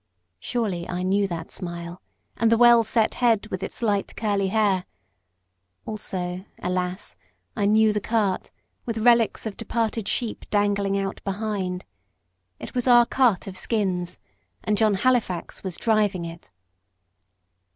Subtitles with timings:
[0.39, 2.01] Surely, I knew that smile,
[2.35, 4.85] and the well set head with its light curly hair.
[5.85, 7.15] Also, alas!
[7.55, 8.49] I knew the cart
[8.83, 11.85] with relics of departed sheep dangling out behind.
[12.57, 14.17] It was our cart of skins,
[14.63, 16.51] and John Halifax was driving it.